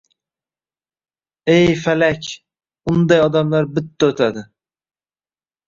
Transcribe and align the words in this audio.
He, 1.49 1.57
falak, 1.83 2.31
unday 2.95 3.23
odamlar 3.29 3.71
bitta 3.79 4.11
o‘tadi! 4.15 4.47